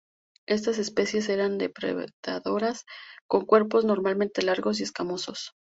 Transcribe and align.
Estas 0.47 0.79
especies 0.79 1.29
eran 1.29 1.59
depredadoras, 1.59 2.85
con 3.27 3.45
cuerpos 3.45 3.85
normalmente 3.85 4.41
largos 4.41 4.79
y 4.79 4.83
escamosos. 4.85 5.51